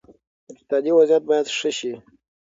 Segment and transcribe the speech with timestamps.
[0.51, 1.93] اقتصادي وضعیت باید ښه شي.